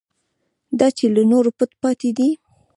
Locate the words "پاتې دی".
1.81-2.29